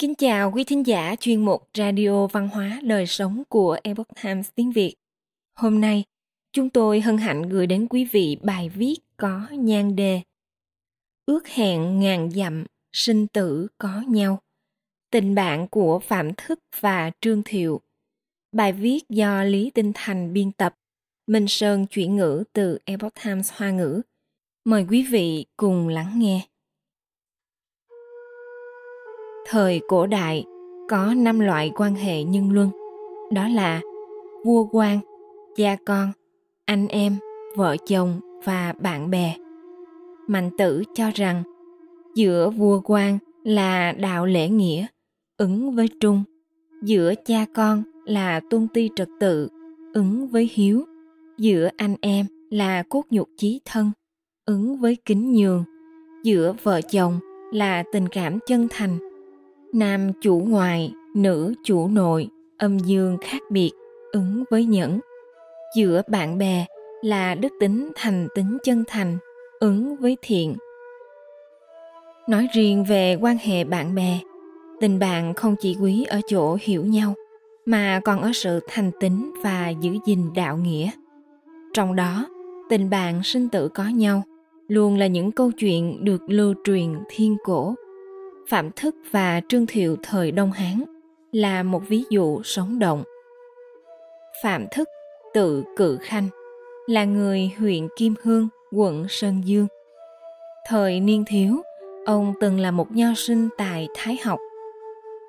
[0.00, 4.48] Kính chào quý thính giả chuyên mục Radio Văn hóa Đời Sống của Epoch Times
[4.54, 4.94] tiếng Việt.
[5.54, 6.04] Hôm nay,
[6.52, 10.20] chúng tôi hân hạnh gửi đến quý vị bài viết có nhan đề
[11.26, 14.38] Ước hẹn ngàn dặm, sinh tử có nhau.
[15.10, 17.80] Tình bạn của Phạm Thức và Trương Thiệu.
[18.52, 20.74] Bài viết do Lý Tinh Thành biên tập,
[21.26, 24.02] Minh Sơn chuyển ngữ từ Epoch Times Hoa ngữ.
[24.64, 26.46] Mời quý vị cùng lắng nghe.
[29.48, 30.44] Thời cổ đại
[30.88, 32.70] có năm loại quan hệ nhân luân,
[33.32, 33.80] đó là
[34.44, 34.98] vua quan,
[35.56, 36.12] cha con,
[36.64, 37.16] anh em,
[37.56, 39.34] vợ chồng và bạn bè.
[40.26, 41.42] Mạnh tử cho rằng
[42.14, 44.86] giữa vua quan là đạo lễ nghĩa,
[45.36, 46.22] ứng với trung,
[46.82, 49.48] giữa cha con là tôn ti trật tự,
[49.94, 50.84] ứng với hiếu,
[51.38, 53.90] giữa anh em là cốt nhục chí thân,
[54.44, 55.64] ứng với kính nhường,
[56.22, 57.18] giữa vợ chồng
[57.52, 58.98] là tình cảm chân thành,
[59.72, 63.72] nam chủ ngoại nữ chủ nội, âm dương khác biệt,
[64.12, 65.00] ứng với nhẫn
[65.76, 66.66] giữa bạn bè
[67.02, 69.18] là đức tính thành tính chân thành,
[69.60, 70.54] ứng với thiện.
[72.28, 74.18] Nói riêng về quan hệ bạn bè,
[74.80, 77.14] tình bạn không chỉ quý ở chỗ hiểu nhau,
[77.66, 80.90] mà còn ở sự thành tính và giữ gìn đạo nghĩa.
[81.74, 82.26] Trong đó,
[82.70, 84.22] tình bạn sinh tử có nhau,
[84.68, 87.74] luôn là những câu chuyện được lưu truyền thiên cổ
[88.48, 90.84] Phạm Thức và Trương Thiệu thời Đông Hán
[91.32, 93.02] là một ví dụ sống động.
[94.42, 94.88] Phạm Thức,
[95.34, 96.28] tự Cự Khanh,
[96.86, 99.66] là người huyện Kim Hương, quận Sơn Dương.
[100.66, 101.62] Thời niên thiếu,
[102.06, 104.38] ông từng là một nho sinh tại Thái học.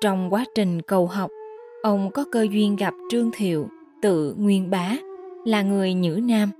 [0.00, 1.30] Trong quá trình cầu học,
[1.82, 3.68] ông có cơ duyên gặp Trương Thiệu,
[4.02, 4.96] tự Nguyên Bá,
[5.44, 6.50] là người Nhữ Nam,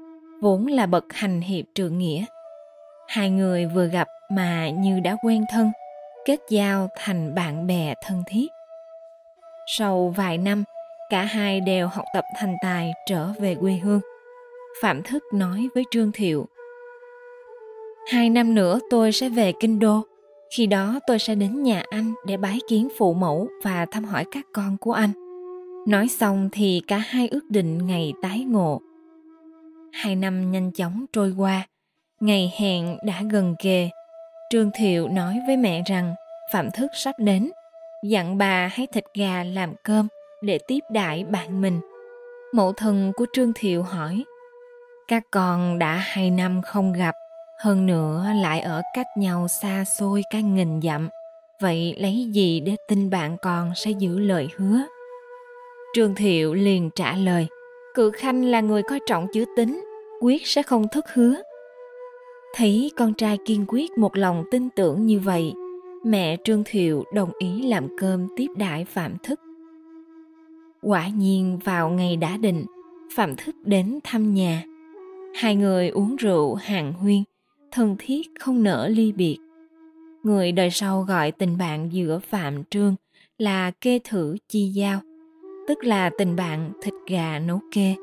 [0.40, 2.24] vốn là bậc hành hiệp trượng nghĩa.
[3.08, 5.70] Hai người vừa gặp mà như đã quen thân,
[6.24, 8.46] kết giao thành bạn bè thân thiết.
[9.66, 10.64] Sau vài năm,
[11.10, 14.00] cả hai đều học tập thành tài trở về quê hương.
[14.82, 16.46] Phạm Thức nói với Trương Thiệu,
[18.06, 20.00] Hai năm nữa tôi sẽ về Kinh Đô.
[20.50, 24.24] Khi đó tôi sẽ đến nhà anh để bái kiến phụ mẫu và thăm hỏi
[24.32, 25.10] các con của anh.
[25.88, 28.80] Nói xong thì cả hai ước định ngày tái ngộ.
[29.92, 31.66] Hai năm nhanh chóng trôi qua,
[32.20, 33.88] ngày hẹn đã gần kề
[34.52, 36.14] Trương Thiệu nói với mẹ rằng
[36.52, 37.50] Phạm Thức sắp đến,
[38.02, 40.08] dặn bà hãy thịt gà làm cơm
[40.42, 41.80] để tiếp đãi bạn mình.
[42.54, 44.24] Mẫu thân của Trương Thiệu hỏi,
[45.08, 47.14] các con đã hai năm không gặp,
[47.58, 51.08] hơn nữa lại ở cách nhau xa xôi cả nghìn dặm,
[51.60, 54.82] vậy lấy gì để tin bạn con sẽ giữ lời hứa?
[55.94, 57.46] Trương Thiệu liền trả lời,
[57.94, 59.84] Cự Khanh là người coi trọng chữ tính,
[60.20, 61.42] quyết sẽ không thất hứa
[62.54, 65.52] thấy con trai kiên quyết một lòng tin tưởng như vậy,
[66.04, 69.40] mẹ trương thiệu đồng ý làm cơm tiếp đãi phạm thức.
[70.82, 72.64] Quả nhiên vào ngày đã định,
[73.16, 74.62] phạm thức đến thăm nhà.
[75.34, 77.22] Hai người uống rượu hàng huyên,
[77.70, 79.38] thân thiết không nỡ ly biệt.
[80.22, 82.94] Người đời sau gọi tình bạn giữa phạm trương
[83.38, 85.00] là kê thử chi giao,
[85.68, 87.94] tức là tình bạn thịt gà nấu kê.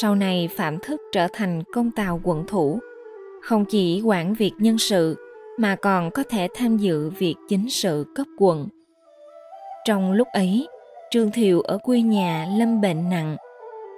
[0.00, 2.78] Sau này phạm thức trở thành công tàu quận thủ
[3.42, 5.16] không chỉ quản việc nhân sự
[5.58, 8.68] mà còn có thể tham dự việc chính sự cấp quận.
[9.84, 10.68] Trong lúc ấy,
[11.10, 13.36] Trương Thiệu ở quê nhà lâm bệnh nặng,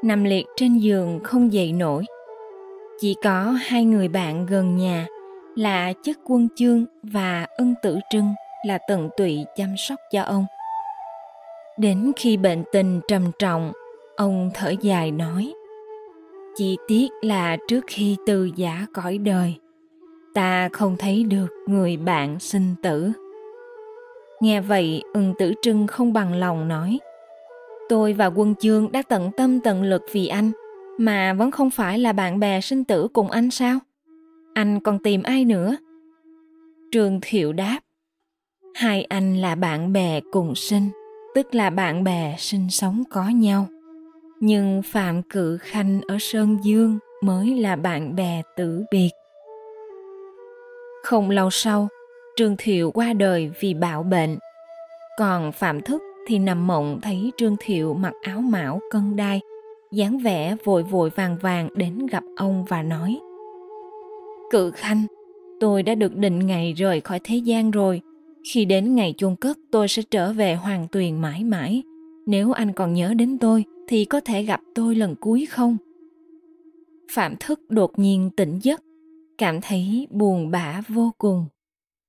[0.04, 2.04] nằm liệt trên giường không dậy nổi.
[3.00, 5.06] Chỉ có hai người bạn gần nhà
[5.56, 8.34] là chất quân chương và ân tử trưng
[8.66, 10.46] là tận tụy chăm sóc cho ông.
[11.78, 13.72] Đến khi bệnh tình trầm trọng,
[14.16, 15.52] ông thở dài nói
[16.56, 19.54] chỉ tiếc là trước khi từ giả cõi đời,
[20.34, 23.12] ta không thấy được người bạn sinh tử.
[24.40, 26.98] Nghe vậy ưng tử trưng không bằng lòng nói
[27.90, 30.50] tôi và quân chương đã tận tâm tận lực vì anh
[30.98, 33.78] mà vẫn không phải là bạn bè sinh tử cùng anh sao?
[34.54, 35.76] Anh còn tìm ai nữa?
[36.92, 37.80] Trường thiệu đáp
[38.74, 40.88] hai anh là bạn bè cùng sinh
[41.34, 43.66] tức là bạn bè sinh sống có nhau
[44.40, 49.10] nhưng phạm cự khanh ở sơn dương mới là bạn bè tử biệt
[51.02, 51.88] không lâu sau,
[52.36, 54.38] Trương Thiệu qua đời vì bạo bệnh.
[55.18, 59.40] Còn Phạm Thức thì nằm mộng thấy Trương Thiệu mặc áo mão cân đai,
[59.92, 63.20] dáng vẻ vội vội vàng vàng đến gặp ông và nói
[64.50, 65.06] Cự Khanh,
[65.60, 68.00] tôi đã được định ngày rời khỏi thế gian rồi.
[68.52, 71.82] Khi đến ngày chôn cất tôi sẽ trở về hoàng tuyền mãi mãi.
[72.30, 75.76] Nếu anh còn nhớ đến tôi thì có thể gặp tôi lần cuối không?
[77.14, 78.80] Phạm Thức đột nhiên tỉnh giấc,
[79.38, 81.46] cảm thấy buồn bã vô cùng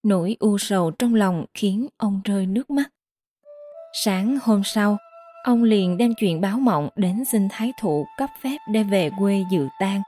[0.03, 2.89] Nỗi u sầu trong lòng khiến ông rơi nước mắt.
[4.03, 4.97] Sáng hôm sau,
[5.43, 9.43] ông liền đem chuyện báo mộng đến xin thái thủ cấp phép để về quê
[9.51, 10.01] dự tang.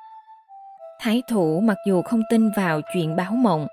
[1.02, 3.68] Thái thủ mặc dù không tin vào chuyện báo mộng,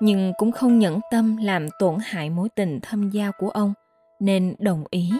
[0.00, 3.72] nhưng cũng không nhẫn tâm làm tổn hại mối tình thâm giao của ông,
[4.20, 5.10] nên đồng ý.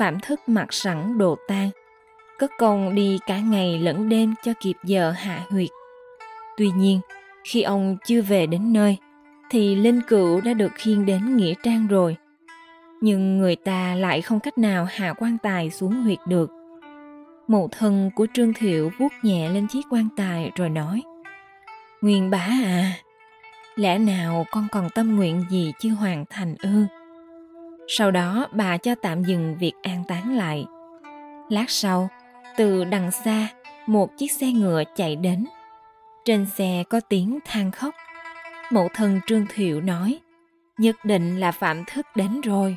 [0.00, 1.70] Phạm thức mặc sẵn đồ tang,
[2.38, 5.68] cất công đi cả ngày lẫn đêm cho kịp giờ hạ huyệt.
[6.56, 7.00] Tuy nhiên,
[7.44, 8.96] khi ông chưa về đến nơi,
[9.50, 12.16] thì linh cữu đã được khiêng đến nghĩa trang rồi.
[13.00, 16.50] Nhưng người ta lại không cách nào hạ quan tài xuống huyệt được.
[17.48, 21.02] Mụ thân của Trương Thiệu vuốt nhẹ lên chiếc quan tài rồi nói
[22.00, 22.92] Nguyên bá à,
[23.76, 26.99] lẽ nào con còn tâm nguyện gì chưa hoàn thành ư?
[27.92, 30.66] Sau đó bà cho tạm dừng việc an táng lại.
[31.48, 32.08] Lát sau,
[32.56, 33.48] từ đằng xa,
[33.86, 35.46] một chiếc xe ngựa chạy đến.
[36.24, 37.94] Trên xe có tiếng than khóc.
[38.70, 40.18] Mẫu thân Trương Thiệu nói,
[40.78, 42.76] nhất định là Phạm Thức đến rồi.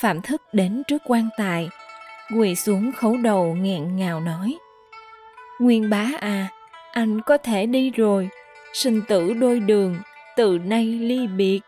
[0.00, 1.68] Phạm Thức đến trước quan tài,
[2.36, 4.58] quỳ xuống khấu đầu nghẹn ngào nói.
[5.60, 6.48] Nguyên bá à,
[6.92, 8.28] anh có thể đi rồi,
[8.72, 9.96] sinh tử đôi đường,
[10.36, 11.60] từ nay ly biệt.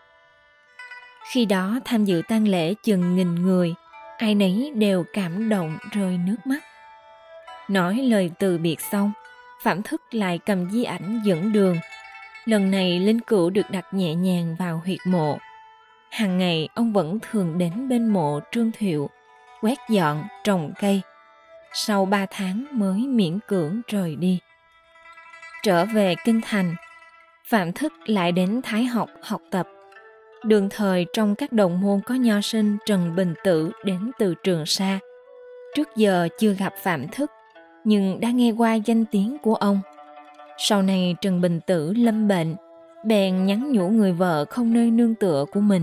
[1.33, 3.75] Khi đó tham dự tang lễ chừng nghìn người,
[4.19, 6.59] ai nấy đều cảm động rơi nước mắt.
[7.69, 9.13] Nói lời từ biệt xong,
[9.63, 11.77] Phạm Thức lại cầm di ảnh dẫn đường.
[12.45, 15.39] Lần này linh cữu được đặt nhẹ nhàng vào huyệt mộ.
[16.11, 19.11] Hàng ngày ông vẫn thường đến bên mộ Trương Thiệu,
[19.61, 21.01] quét dọn, trồng cây.
[21.73, 24.39] Sau ba tháng mới miễn cưỡng rời đi.
[25.63, 26.75] Trở về Kinh Thành,
[27.49, 29.69] Phạm Thức lại đến Thái học học tập.
[30.45, 34.67] Đường thời trong các đồng môn có nho sinh Trần Bình Tử đến từ Trường
[34.67, 34.99] Sa.
[35.75, 37.31] Trước giờ chưa gặp Phạm Thức,
[37.85, 39.81] nhưng đã nghe qua danh tiếng của ông.
[40.59, 42.57] Sau này Trần Bình Tử lâm bệnh,
[43.05, 45.83] bèn nhắn nhủ người vợ không nơi nương tựa của mình.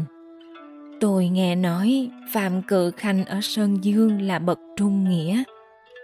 [1.01, 5.44] Tôi nghe nói Phạm Cự Khanh ở Sơn Dương là bậc trung nghĩa,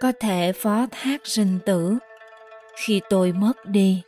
[0.00, 1.98] có thể phó thác sinh tử.
[2.86, 4.02] Khi tôi mất đi,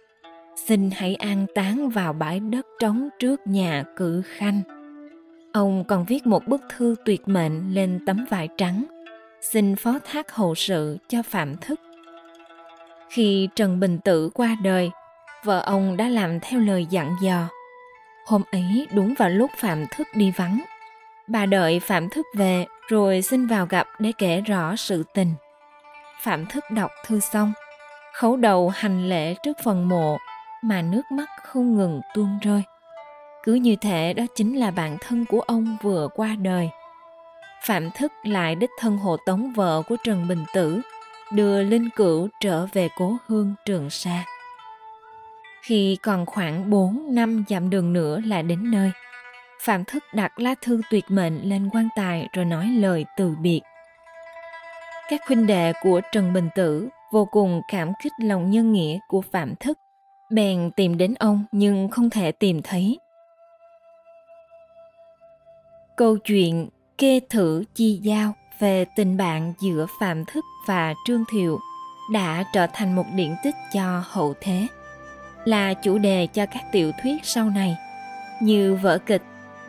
[0.57, 4.63] xin hãy an táng vào bãi đất trống trước nhà Cự Khanh.
[5.53, 8.85] Ông còn viết một bức thư tuyệt mệnh lên tấm vải trắng,
[9.41, 11.81] xin phó thác hậu sự cho Phạm Thức.
[13.09, 14.91] Khi Trần Bình Tử qua đời,
[15.45, 17.49] vợ ông đã làm theo lời dặn dò.
[18.27, 20.63] Hôm ấy đúng vào lúc Phạm Thức đi vắng.
[21.27, 25.35] Bà đợi Phạm Thức về rồi xin vào gặp để kể rõ sự tình.
[26.23, 27.53] Phạm Thức đọc thư xong,
[28.15, 30.19] khấu đầu hành lễ trước phần mộ
[30.65, 32.63] mà nước mắt không ngừng tuôn rơi.
[33.43, 36.69] Cứ như thể đó chính là bạn thân của ông vừa qua đời.
[37.67, 40.81] Phạm Thức lại đích thân hộ tống vợ của Trần Bình Tử,
[41.33, 44.25] đưa Linh Cửu trở về cố hương Trường Sa.
[45.63, 48.91] Khi còn khoảng 4 năm dặm đường nữa là đến nơi,
[49.63, 53.61] Phạm Thức đặt lá thư tuyệt mệnh lên quan tài rồi nói lời từ biệt.
[55.09, 59.21] Các huynh đệ của Trần Bình Tử vô cùng cảm kích lòng nhân nghĩa của
[59.21, 59.79] Phạm Thức,
[60.31, 62.99] bèn tìm đến ông nhưng không thể tìm thấy.
[65.97, 66.69] Câu chuyện
[66.99, 71.59] kê thử chi giao về tình bạn giữa Phạm Thức và Trương Thiệu
[72.13, 74.67] đã trở thành một điển tích cho hậu thế,
[75.45, 77.77] là chủ đề cho các tiểu thuyết sau này,
[78.41, 79.23] như vở kịch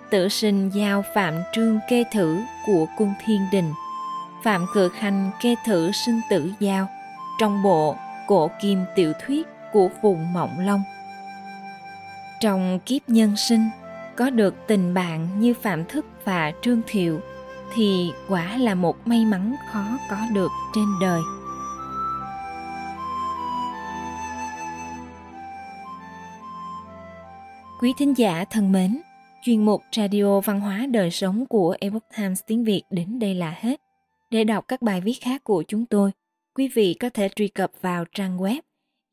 [0.10, 3.74] Tử sinh giao Phạm Trương kê thử của Cung Thiên Đình,
[4.44, 6.88] Phạm Cự Khanh kê thử sinh tử giao
[7.40, 7.96] trong bộ
[8.28, 10.82] Cổ Kim tiểu thuyết của vùng Mộng Long.
[12.40, 13.70] Trong kiếp nhân sinh,
[14.16, 17.20] có được tình bạn như Phạm Thức và Trương Thiệu
[17.74, 21.22] thì quả là một may mắn khó có được trên đời
[27.82, 29.02] quý thính giả thân mến
[29.44, 33.56] chuyên mục radio văn hóa đời sống của Epoch Times tiếng Việt đến đây là
[33.60, 33.82] hết.
[34.32, 36.12] Để đọc các bài viết khác của chúng tôi,
[36.56, 38.62] quý vị có thể truy cập vào trang web